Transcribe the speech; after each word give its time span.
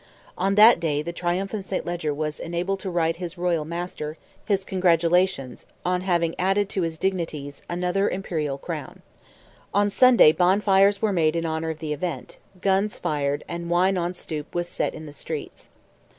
On 0.35 0.55
that 0.55 0.79
day 0.79 1.03
the 1.03 1.13
triumphant 1.13 1.63
St. 1.63 1.85
Leger 1.85 2.11
was 2.11 2.39
enabled 2.39 2.79
to 2.79 2.89
write 2.89 3.17
his 3.17 3.37
royal 3.37 3.65
master 3.65 4.17
his 4.47 4.63
congratulations 4.63 5.67
on 5.85 6.01
having 6.01 6.33
added 6.39 6.69
to 6.69 6.81
his 6.81 6.97
dignities 6.97 7.61
"another 7.69 8.09
imperial 8.09 8.57
crown." 8.57 9.03
On 9.75 9.91
Sunday 9.91 10.31
bonfires 10.31 11.03
were 11.03 11.13
made 11.13 11.35
in 11.35 11.45
honour 11.45 11.69
of 11.69 11.77
the 11.77 11.93
event, 11.93 12.39
guns 12.61 12.97
fired, 12.97 13.43
and 13.47 13.69
wine 13.69 13.95
on 13.95 14.15
stoop 14.15 14.55
was 14.55 14.67
set 14.67 14.95
in 14.95 15.05
the 15.05 15.13
streets. 15.13 15.69